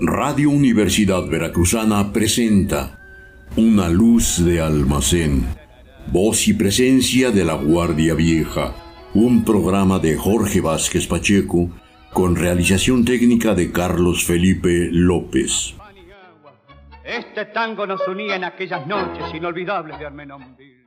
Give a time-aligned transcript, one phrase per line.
[0.00, 2.98] Radio Universidad Veracruzana presenta
[3.54, 5.46] Una luz de almacén,
[6.08, 8.74] voz y presencia de la Guardia Vieja,
[9.14, 11.70] un programa de Jorge Vázquez Pacheco
[12.12, 15.74] con realización técnica de Carlos Felipe López.
[17.04, 20.86] Este tango nos unía en aquellas noches inolvidables de Armenonville.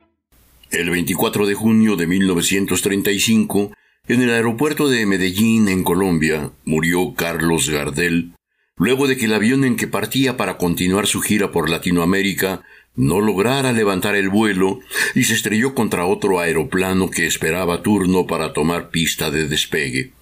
[0.70, 3.72] El 24 de junio de 1935,
[4.06, 8.32] en el aeropuerto de Medellín, en Colombia, murió Carlos Gardel,
[8.78, 12.62] luego de que el avión en que partía para continuar su gira por Latinoamérica
[12.94, 14.80] no lograra levantar el vuelo
[15.14, 20.12] y se estrelló contra otro aeroplano que esperaba turno para tomar pista de despegue.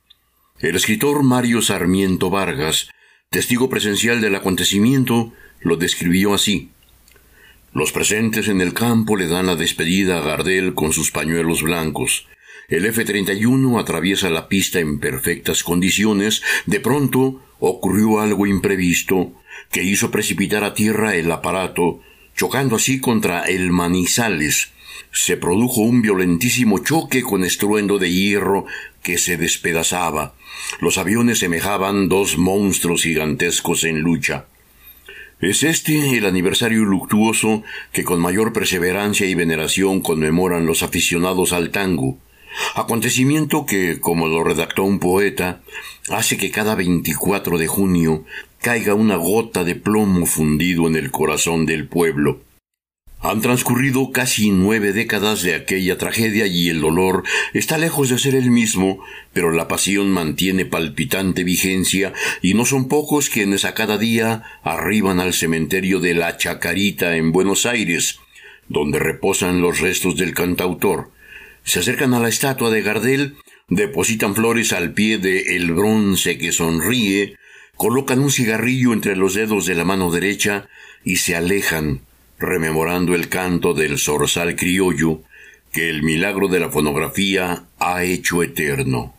[0.61, 2.89] El escritor Mario Sarmiento Vargas,
[3.31, 6.71] testigo presencial del acontecimiento, lo describió así.
[7.73, 12.27] Los presentes en el campo le dan la despedida a Gardel con sus pañuelos blancos.
[12.69, 16.43] El F-31 atraviesa la pista en perfectas condiciones.
[16.65, 19.33] De pronto ocurrió algo imprevisto
[19.71, 22.01] que hizo precipitar a tierra el aparato,
[22.37, 24.73] chocando así contra el Manizales.
[25.13, 28.67] Se produjo un violentísimo choque con estruendo de hierro
[29.03, 30.35] que se despedazaba.
[30.81, 34.47] Los aviones semejaban dos monstruos gigantescos en lucha.
[35.41, 41.71] Es este el aniversario luctuoso que con mayor perseverancia y veneración conmemoran los aficionados al
[41.71, 42.19] tango.
[42.75, 45.63] Acontecimiento que, como lo redactó un poeta,
[46.09, 48.25] hace que cada 24 de junio
[48.61, 52.41] caiga una gota de plomo fundido en el corazón del pueblo.
[53.21, 58.35] Han transcurrido casi nueve décadas de aquella tragedia y el dolor está lejos de ser
[58.35, 58.99] el mismo,
[59.33, 65.19] pero la pasión mantiene palpitante vigencia y no son pocos quienes a cada día arriban
[65.19, 68.21] al cementerio de la Chacarita en Buenos Aires,
[68.69, 71.16] donde reposan los restos del cantautor
[71.67, 73.37] se acercan a la estatua de Gardel,
[73.69, 77.37] depositan flores al pie de el bronce que sonríe,
[77.75, 80.69] colocan un cigarrillo entre los dedos de la mano derecha
[81.05, 82.03] y se alejan,
[82.39, 85.23] rememorando el canto del zorzal criollo
[85.73, 89.16] que el milagro de la fonografía ha hecho eterno.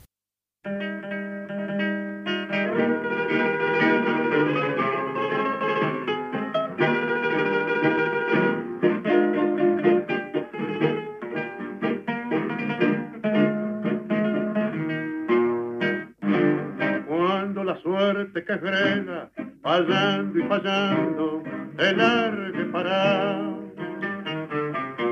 [20.47, 21.44] Fallando
[21.78, 23.53] el largue para.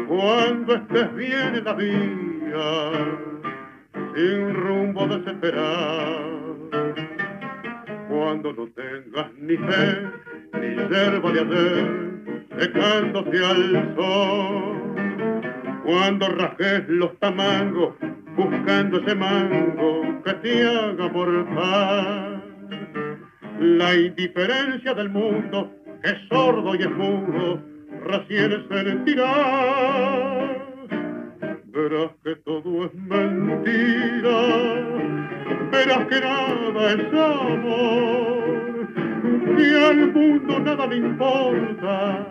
[0.07, 2.91] Cuando estés bien en la vía,
[4.15, 6.69] sin rumbo desesperado,
[8.09, 10.09] cuando no tengas ni fe,
[10.53, 14.75] ni yerba de hacer, secándose al sol,
[15.83, 17.95] cuando rajes los tamangos,
[18.35, 21.11] buscando ese mango que te haga
[21.55, 22.44] paz
[23.65, 25.71] la indiferencia del mundo,
[26.03, 27.59] es sordo y es mudo,
[28.05, 29.33] recién sentirá.
[31.65, 34.37] Verás que todo es mentira,
[35.71, 38.87] verás que nada es amor,
[39.57, 42.27] que al mundo nada le importa.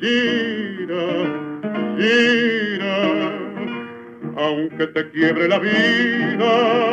[0.00, 1.06] Gira,
[1.98, 2.96] gira,
[4.36, 6.92] aunque te quiebre la vida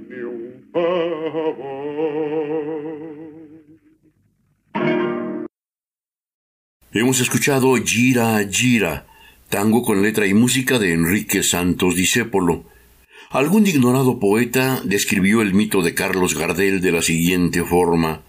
[6.93, 9.07] Hemos escuchado Gira Gira,
[9.47, 12.65] tango con letra y música de Enrique Santos Discépolo.
[13.29, 18.23] Algún ignorado poeta describió el mito de Carlos Gardel de la siguiente forma.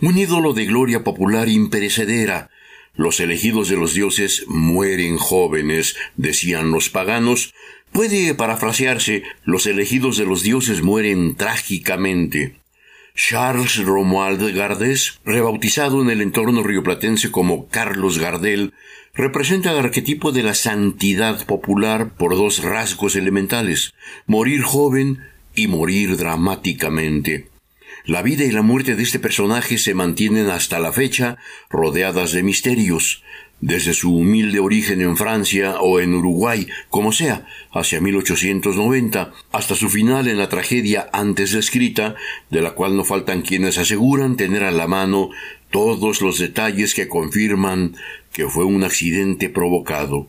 [0.00, 2.50] Un ídolo de gloria popular imperecedera.
[2.96, 7.54] Los elegidos de los dioses mueren jóvenes, decían los paganos.
[7.92, 12.56] Puede parafrasearse, los elegidos de los dioses mueren trágicamente.
[13.18, 18.74] Charles Romuald Gardés, rebautizado en el entorno rioplatense como Carlos Gardel,
[19.12, 23.92] representa el arquetipo de la santidad popular por dos rasgos elementales,
[24.26, 25.18] morir joven
[25.56, 27.48] y morir dramáticamente.
[28.04, 31.38] La vida y la muerte de este personaje se mantienen hasta la fecha
[31.70, 33.24] rodeadas de misterios
[33.60, 39.88] desde su humilde origen en Francia o en Uruguay, como sea, hacia 1890, hasta su
[39.88, 42.14] final en la tragedia antes descrita,
[42.50, 45.30] de la cual no faltan quienes aseguran tener a la mano
[45.70, 47.96] todos los detalles que confirman
[48.32, 50.28] que fue un accidente provocado.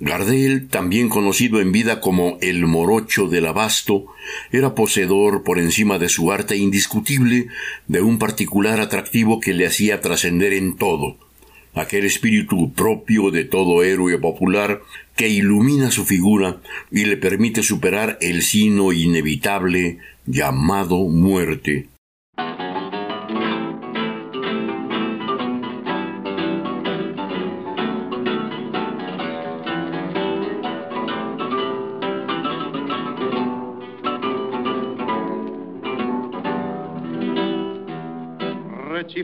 [0.00, 4.06] Gardel, también conocido en vida como el morocho del abasto,
[4.50, 7.46] era poseedor por encima de su arte indiscutible
[7.86, 11.16] de un particular atractivo que le hacía trascender en todo,
[11.74, 14.80] aquel espíritu propio de todo héroe popular
[15.16, 16.60] que ilumina su figura
[16.90, 21.88] y le permite superar el sino inevitable llamado muerte.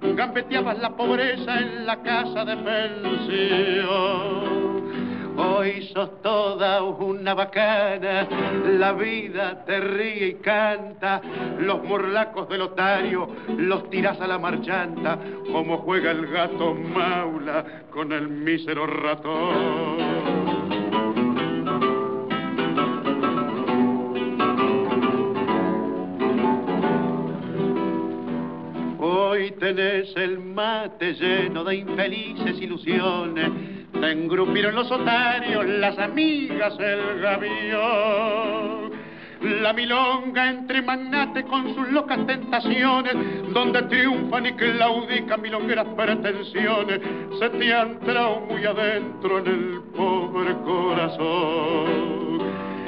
[0.00, 4.20] gambeteabas la pobreza en la casa de pensión.
[5.36, 8.26] Hoy sos toda una bacana,
[8.78, 11.22] la vida te ríe y canta,
[11.58, 15.18] los morlacos del otario los tiras a la marchanta,
[15.50, 20.19] como juega el gato maula con el mísero ratón.
[29.30, 33.48] Hoy tenés el mate lleno de infelices ilusiones.
[33.92, 38.90] Te engrupieron los otarios, las amigas, el gavión.
[39.40, 43.14] La milonga entre magnates con sus locas tentaciones,
[43.52, 47.00] donde triunfan y claudican milongueras pretensiones,
[47.38, 48.00] se te han
[48.48, 52.19] muy adentro en el pobre corazón.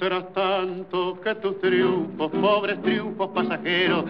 [0.00, 4.06] Mientras tanto que tus triunfos, pobres triunfos pasajeros,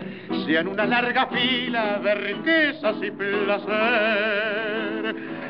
[0.46, 3.56] sean una larga fila de riquezas y placer.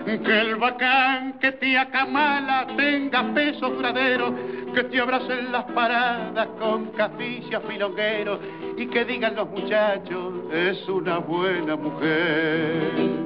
[0.07, 4.35] Que el bacán que te acamala tenga peso duradero,
[4.75, 8.41] que te abracen las paradas con caficias filongueros
[8.79, 13.21] y que digan los muchachos, es una buena mujer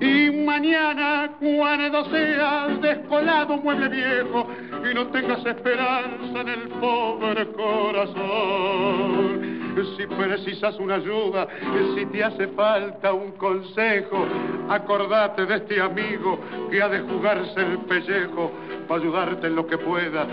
[0.00, 4.46] y mañana cuando seas descolado mueble viejo
[4.90, 9.56] y no tengas esperanza en el pobre corazón.
[9.96, 11.46] Si precisas una ayuda,
[11.94, 14.26] si te hace falta un consejo,
[14.70, 16.38] acordate de este amigo
[16.70, 18.52] que ha de jugarse el pellejo
[18.88, 20.26] para ayudarte en lo que pueda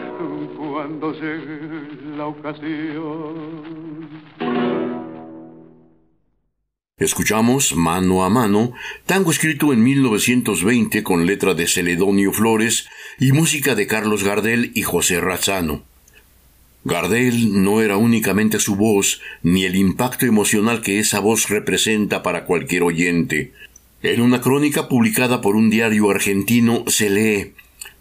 [0.57, 1.59] cuando llegue
[2.15, 4.02] la ocasión.
[6.99, 8.73] Escuchamos Mano a Mano,
[9.07, 12.87] tango escrito en 1920 con letra de Celedonio Flores
[13.19, 15.83] y música de Carlos Gardel y José Razzano.
[16.83, 22.45] Gardel no era únicamente su voz, ni el impacto emocional que esa voz representa para
[22.45, 23.53] cualquier oyente.
[24.03, 27.53] En una crónica publicada por un diario argentino se lee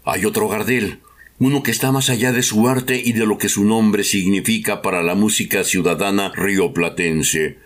[0.05, 0.99] Hay otro Gardel,
[1.39, 4.83] uno que está más allá de su arte y de lo que su nombre significa
[4.83, 7.62] para la música ciudadana rioplatense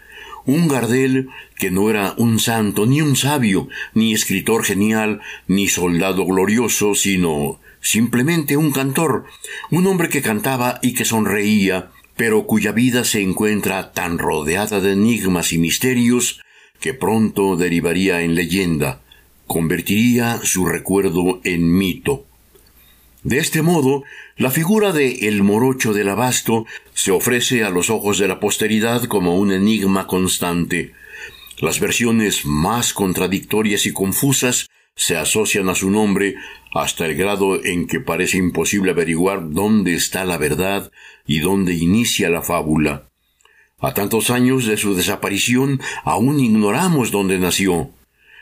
[0.47, 1.27] Un Gardel
[1.57, 7.59] que no era un santo, ni un sabio, ni escritor genial, ni soldado glorioso, sino
[7.81, 9.25] simplemente un cantor,
[9.71, 14.93] un hombre que cantaba y que sonreía, pero cuya vida se encuentra tan rodeada de
[14.93, 16.39] enigmas y misterios
[16.79, 19.01] que pronto derivaría en leyenda,
[19.47, 22.26] convertiría su recuerdo en mito.
[23.23, 24.03] De este modo,
[24.37, 29.03] la figura de El Morocho del Abasto se ofrece a los ojos de la posteridad
[29.05, 30.93] como un enigma constante.
[31.59, 36.35] Las versiones más contradictorias y confusas se asocian a su nombre
[36.73, 40.91] hasta el grado en que parece imposible averiguar dónde está la verdad
[41.25, 43.09] y dónde inicia la fábula.
[43.79, 47.91] A tantos años de su desaparición aún ignoramos dónde nació.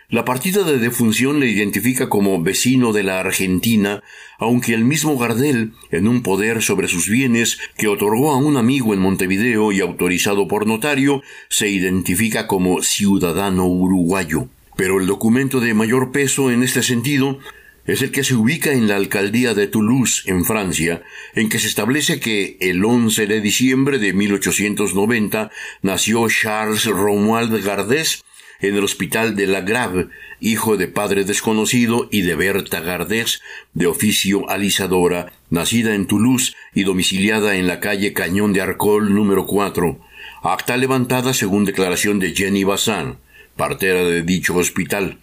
[0.08, 4.04] La partida de defunción le identifica como vecino de la Argentina,
[4.38, 8.94] aunque el mismo Gardel, en un poder sobre sus bienes que otorgó a un amigo
[8.94, 14.48] en Montevideo y autorizado por notario, se identifica como ciudadano uruguayo.
[14.78, 17.40] Pero el documento de mayor peso en este sentido
[17.86, 21.02] es el que se ubica en la alcaldía de Toulouse, en Francia,
[21.34, 25.50] en que se establece que el 11 de diciembre de 1890
[25.82, 28.25] nació Charles Romuald Gardès
[28.62, 30.08] en el hospital de La Grave,
[30.40, 33.42] hijo de padre desconocido y de Berta Gardés,
[33.74, 39.46] de oficio alisadora, nacida en Toulouse y domiciliada en la calle Cañón de Arcol número
[39.46, 40.00] 4,
[40.44, 43.18] acta levantada según declaración de Jenny Bazin,
[43.56, 45.20] partera de dicho hospital.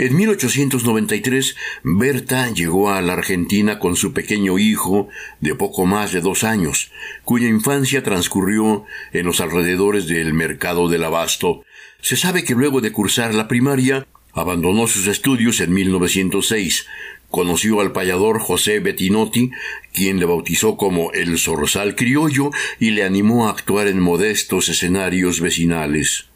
[0.00, 5.08] En 1893, Berta llegó a la Argentina con su pequeño hijo
[5.40, 6.90] de poco más de dos años,
[7.22, 11.66] cuya infancia transcurrió en los alrededores del mercado del abasto.
[12.02, 16.86] Se sabe que luego de cursar la primaria, abandonó sus estudios en 1906,
[17.28, 19.50] conoció al payador José Bettinotti,
[19.92, 25.40] quien le bautizó como el Zorzal Criollo y le animó a actuar en modestos escenarios
[25.40, 26.26] vecinales.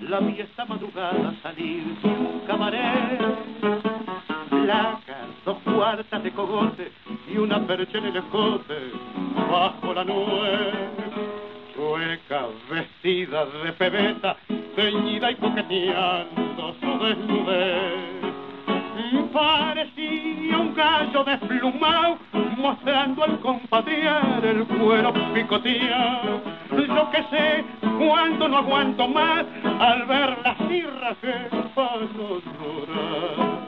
[0.00, 3.20] La vi esta madrugada salir de un cabaret.
[4.48, 6.90] Placas, dos cuartas de cogote
[7.28, 8.92] y una percha en el escote
[9.50, 10.72] bajo la nube.
[11.74, 14.36] Chueca, vestida de pebeta,
[14.74, 18.18] ceñida y coqueteando su desnudez.
[19.32, 22.18] Parecía un gallo desplumado
[22.56, 26.42] mostrando al compadrear el cuero picoteado.
[26.70, 27.64] Yo que sé
[27.98, 29.44] cuando no aguanto más
[29.80, 31.32] al ver las cirras que
[31.74, 33.58] paso llorar.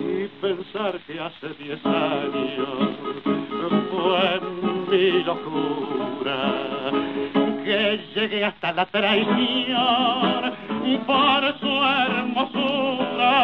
[0.00, 2.96] Y pensar que hace diez años
[3.90, 4.40] fue
[4.90, 6.92] mi locura
[7.64, 10.54] que llegué hasta la traición
[11.04, 13.34] por su hermosura.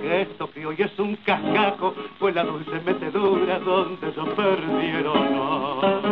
[0.00, 6.07] Que esto que hoy es un cascajo fue la dulce metedura donde yo perdieron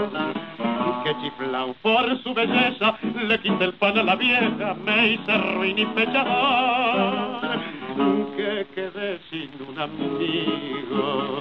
[1.06, 2.98] que chiflao por su belleza
[3.28, 7.60] le quité el pan a la vieja, me hice ruin y pechador.
[8.36, 11.38] Que quedé sin un amigo,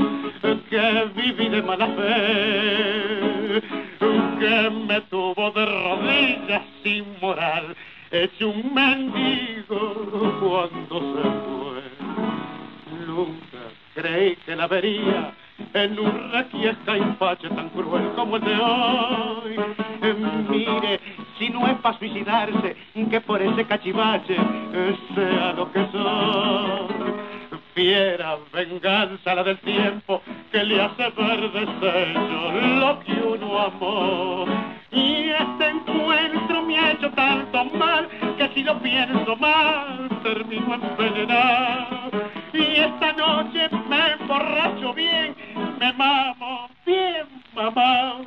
[0.70, 3.62] que viví de mala fe,
[4.40, 7.76] que me tuvo de rodillas sin moral,
[8.12, 9.82] hecho un mendigo
[10.42, 11.84] cuando se fue.
[13.08, 13.64] Nunca
[13.96, 15.34] creí que la vería
[15.74, 19.56] en un requiesca empache tan cruel como el de hoy.
[20.50, 21.00] Mire,
[21.38, 22.76] si no es para suicidarse,
[23.10, 24.36] que por ese cachivache
[25.16, 27.16] sea lo que soy.
[27.74, 34.46] Fiera venganza la del tiempo que le hace ver desecho lo que uno amó.
[34.92, 38.08] Y este encuentro me ha hecho tanto mal
[38.38, 42.05] que si lo pienso mal termino envenenado.
[42.54, 45.36] Y esta noche me emborracho bien,
[45.80, 48.22] me mamo bien mamá.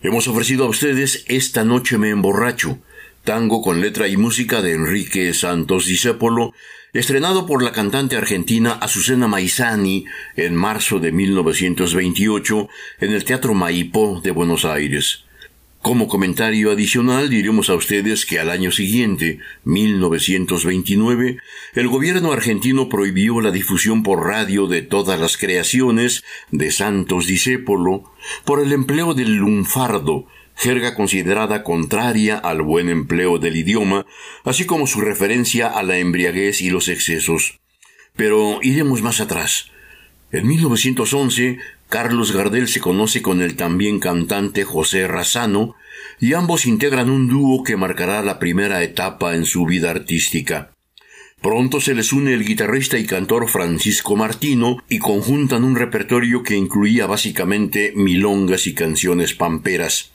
[0.00, 2.78] Hemos ofrecido a ustedes Esta noche me emborracho,
[3.24, 6.52] tango con letra y música de Enrique Santos Discépolo,
[6.92, 10.04] estrenado por la cantante argentina Azucena Maizani
[10.36, 12.68] en marzo de 1928
[13.00, 15.27] en el Teatro Maipó de Buenos Aires.
[15.80, 21.38] Como comentario adicional diremos a ustedes que al año siguiente, 1929,
[21.74, 28.12] el gobierno argentino prohibió la difusión por radio de todas las creaciones de Santos Discépolo
[28.44, 34.04] por el empleo del lunfardo, jerga considerada contraria al buen empleo del idioma,
[34.44, 37.60] así como su referencia a la embriaguez y los excesos.
[38.16, 39.70] Pero iremos más atrás.
[40.32, 41.58] En 1911,
[41.88, 45.74] Carlos Gardel se conoce con el también cantante José Razano,
[46.20, 50.72] y ambos integran un dúo que marcará la primera etapa en su vida artística.
[51.40, 56.56] Pronto se les une el guitarrista y cantor Francisco Martino y conjuntan un repertorio que
[56.56, 60.10] incluía básicamente milongas y canciones pamperas.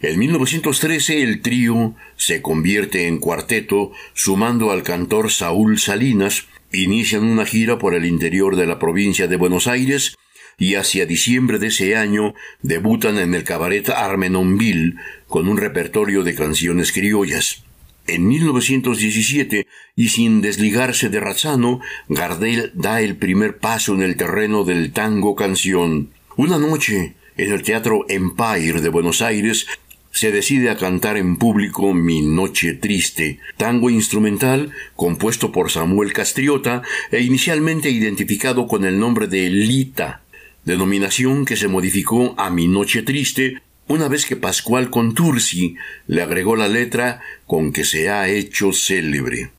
[0.00, 7.44] En 1913 el trío se convierte en cuarteto, sumando al cantor Saúl Salinas, inician una
[7.44, 10.16] gira por el interior de la provincia de Buenos Aires
[10.58, 14.96] y hacia diciembre de ese año debutan en el cabaret Armenonville
[15.28, 17.62] con un repertorio de canciones criollas.
[18.08, 24.64] En 1917, y sin desligarse de Razzano, Gardel da el primer paso en el terreno
[24.64, 26.10] del tango canción.
[26.36, 29.66] Una noche, en el Teatro Empire de Buenos Aires,
[30.10, 36.82] se decide a cantar en público Mi Noche Triste, tango instrumental compuesto por Samuel Castriota
[37.12, 40.22] e inicialmente identificado con el nombre de Lita,
[40.68, 46.56] denominación que se modificó a Mi Noche Triste una vez que Pascual Contursi le agregó
[46.56, 49.50] la letra con que se ha hecho célebre.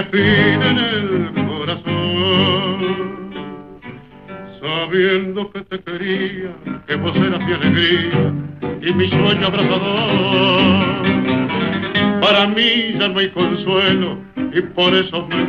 [0.00, 3.32] Espina en el corazón.
[4.60, 6.50] Sabiendo que te quería,
[6.86, 8.32] que vos eras mi alegría
[8.80, 11.02] y mi sueño abrazador.
[12.20, 14.18] Para mí ya no hay consuelo
[14.52, 15.44] y por eso me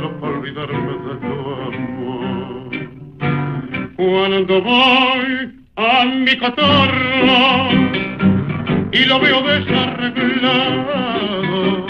[0.00, 1.34] lo para olvidarme de tu
[1.68, 2.70] amor.
[3.96, 7.68] Cuando voy a mi cotorro
[8.92, 11.83] y lo veo desarreglado,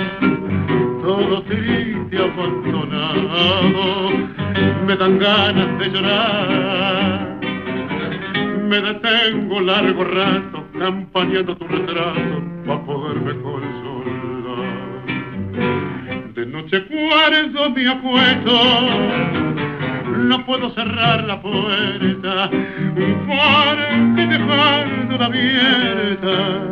[1.04, 4.10] todo triste, abandonado,
[4.86, 7.38] me dan ganas de llorar.
[8.68, 15.04] Me detengo largo rato, campañando tu retrato, para poderme consolar.
[16.34, 18.52] De noche cuarzo mi apuesto,
[20.16, 22.50] no puedo cerrar la puerta,
[23.26, 26.64] porque dejando abierta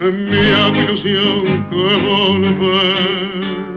[0.00, 3.69] mi ilusión que volver.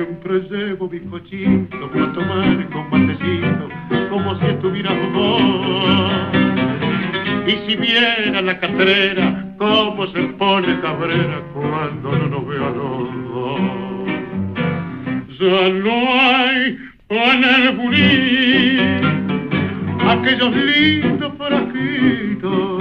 [0.00, 3.68] Siempre llevo mi cochito para tomar con matecito,
[4.08, 5.42] como si estuviera vos.
[7.46, 13.10] Y si viene la catrera, como se pone cabrera cuando no nos veo a los
[13.28, 13.60] dos.
[15.38, 16.78] Ya no hay
[17.10, 18.80] en el bulín
[20.08, 22.79] aquellos lindos frasquitos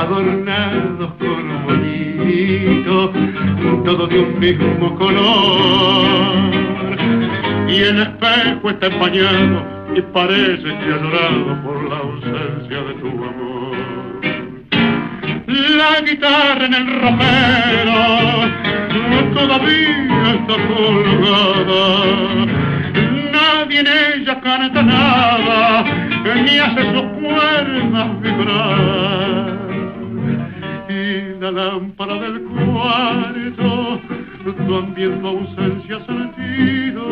[0.00, 3.12] adornados con bonito,
[3.84, 6.06] todo de un mismo color.
[7.68, 9.62] Y el espejo está empañado
[9.96, 13.76] y parece que ha llorado por la ausencia de tu amor.
[15.48, 17.98] La guitarra en el romero
[19.34, 21.82] todavía está colgada.
[23.32, 25.84] Nadie en ella canta nada,
[26.44, 29.27] ni hace sus cuerdas vibrar
[31.50, 34.00] la lámpara del cuarto,
[34.44, 37.04] tu ausencia sentido,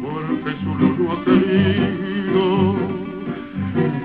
[0.00, 2.42] porque su luz no ha querido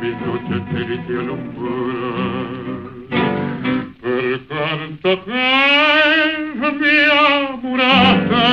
[0.02, 2.66] mi noche triste alumbrar.
[4.48, 5.44] Canto que
[6.80, 6.96] me
[7.28, 8.46] amuraste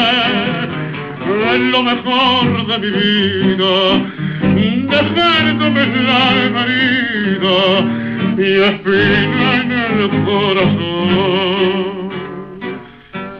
[1.54, 3.74] es lo mejor de mi vida,
[4.90, 8.01] dejándome la herida
[8.38, 12.10] y espina en el corazón.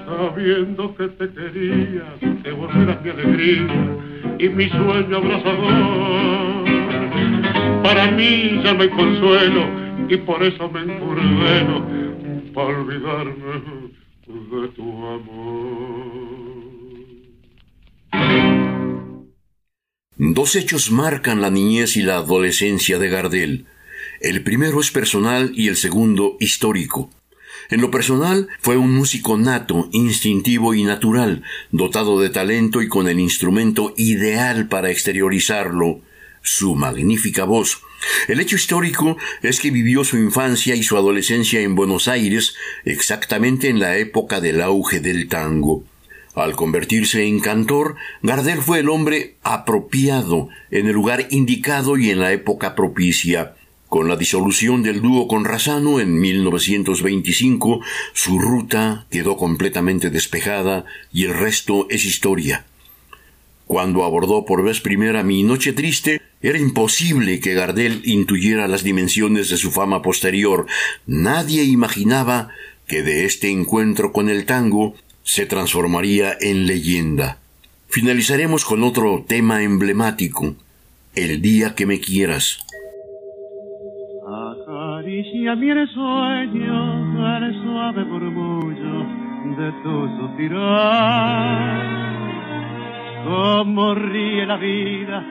[0.07, 2.05] Sabiendo que te quería,
[2.43, 3.99] que vos eras mi alegría
[4.39, 6.65] y mi sueño abrazador.
[7.83, 9.67] Para mí ya me consuelo
[10.09, 11.87] y por eso me encurdeno
[12.55, 13.93] para olvidarme
[14.27, 16.33] de tu amor.
[20.17, 23.67] Dos hechos marcan la niñez y la adolescencia de Gardel.
[24.23, 27.11] El primero es personal y el segundo histórico.
[27.71, 33.09] En lo personal, fue un músico nato, instintivo y natural, dotado de talento y con
[33.09, 36.03] el instrumento ideal para exteriorizarlo,
[36.41, 37.81] su magnífica voz.
[38.29, 42.55] El hecho histórico es que vivió su infancia y su adolescencia en Buenos Aires,
[42.85, 45.83] exactamente en la época del auge del tango.
[46.37, 52.21] Al convertirse en cantor, Gardel fue el hombre apropiado, en el lugar indicado y en
[52.21, 53.57] la época propicia.
[53.93, 57.81] Con la disolución del dúo con Razano en 1925,
[58.15, 62.65] su ruta quedó completamente despejada y el resto es historia.
[63.67, 69.51] Cuando abordó por vez primera mi Noche Triste, era imposible que Gardel intuyera las dimensiones
[69.51, 70.65] de su fama posterior.
[71.05, 72.49] Nadie imaginaba
[72.87, 77.41] que de este encuentro con el tango se transformaría en leyenda.
[77.91, 80.57] Finalizaremos con otro tema emblemático,
[81.15, 82.65] El día que me quieras.
[85.03, 89.05] Acaricia mi sueño el suave murmullo
[89.59, 91.81] de tu suspirar.
[93.25, 95.25] Como ríe la vida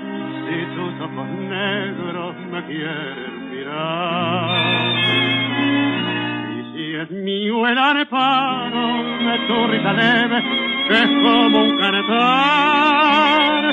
[0.43, 4.91] si tus ojos negros me quieren mirar
[7.01, 10.43] es mío el arpado de tu risa leve,
[10.87, 13.63] que es como un cantar.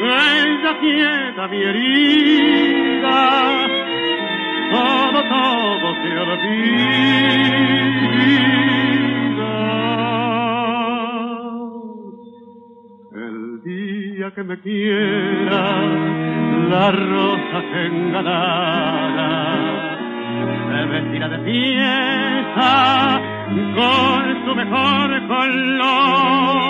[0.00, 3.18] Ella quieta mi herida,
[4.74, 6.74] todo, todo se olvida.
[13.12, 15.62] El día que me quiera,
[16.70, 19.44] la rosa se engalara
[20.68, 22.72] se vestirá de fiesta
[23.74, 26.64] con su mejor color.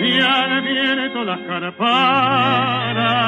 [0.00, 3.24] Y al viento las carparas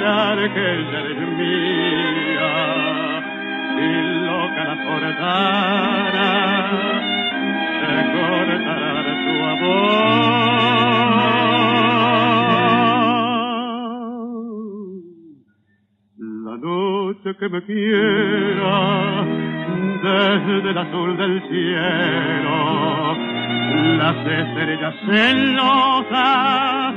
[0.00, 2.54] que ella es mía
[3.76, 3.88] y
[4.24, 6.32] loca la cortara
[7.80, 10.40] se cortará su amor.
[17.38, 19.24] que me quiera
[20.02, 23.16] desde el azul del cielo.
[23.98, 26.94] Las estrellas celosas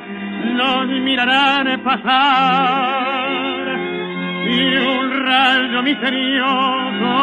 [0.53, 3.43] nos mirarán pasar
[4.45, 7.13] y un rayo misterioso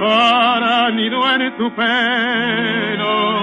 [0.00, 3.40] para nido en tu pelo.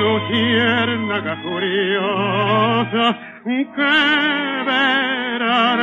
[0.00, 5.80] Luciérnaga curiosa que verán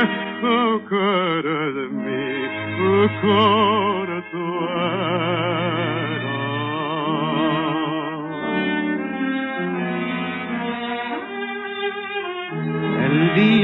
[1.74, 2.26] de mí,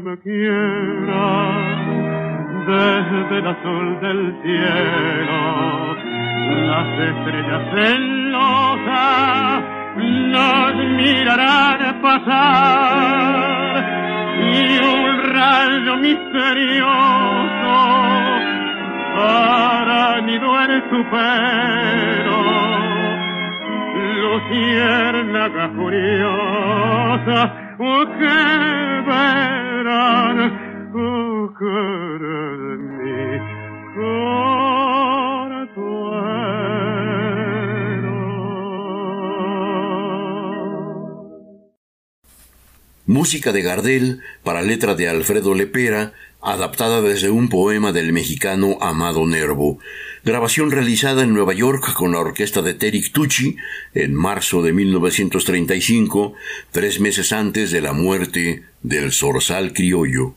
[0.00, 1.52] Me quiera,
[2.66, 5.96] desde el azul del cielo,
[6.66, 9.62] las estrellas celosas
[9.96, 13.84] nos mirarán pasar
[14.40, 16.88] y un rayo misterioso
[19.16, 22.40] para mi en tu pelo.
[24.22, 27.61] Luciérnaga curiosa
[43.12, 49.26] Música de Gardel para letra de Alfredo Lepera, adaptada desde un poema del mexicano Amado
[49.26, 49.80] Nervo.
[50.24, 53.56] Grabación realizada en Nueva York con la orquesta de Terik Tucci
[53.92, 56.34] en marzo de 1935,
[56.70, 60.36] tres meses antes de la muerte del zorzal criollo.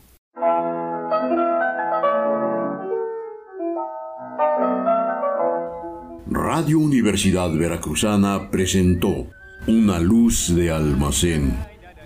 [6.28, 9.28] Radio Universidad Veracruzana presentó
[9.68, 11.56] Una luz de almacén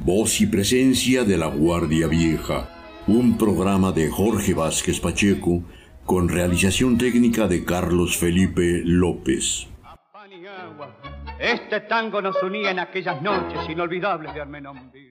[0.00, 2.68] Voz y presencia de la Guardia Vieja,
[3.06, 5.62] un programa de Jorge Vázquez Pacheco
[6.10, 9.68] con realización técnica de Carlos Felipe López.
[11.38, 15.09] Este tango nos unía en aquellas noches inolvidables de Armenonville.